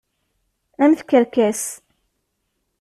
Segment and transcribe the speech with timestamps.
[0.83, 1.61] A mm tkerkas.